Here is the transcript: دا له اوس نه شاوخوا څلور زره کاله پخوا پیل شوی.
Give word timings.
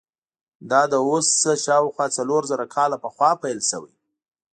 دا 0.71 0.81
له 0.91 0.97
اوس 1.09 1.27
نه 1.45 1.53
شاوخوا 1.65 2.05
څلور 2.17 2.41
زره 2.51 2.65
کاله 2.75 2.97
پخوا 3.03 3.31
پیل 3.41 3.59
شوی. 3.69 3.93